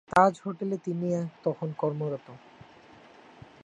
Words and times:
তাজ 0.11 0.33
হোটেলে 0.45 0.77
তিনি 0.77 1.07
তখন 1.43 1.69
কর্মরত। 1.73 2.27